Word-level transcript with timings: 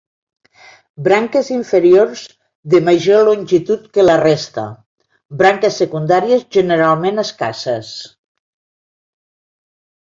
Branques 1.07 1.51
inferiors 1.55 2.23
de 2.75 2.79
major 2.87 3.21
longitud 3.29 3.85
que 3.99 4.07
la 4.07 4.17
resta; 4.23 4.65
branques 5.45 5.81
secundàries 5.85 6.49
generalment 6.59 7.27
escasses. 7.29 7.97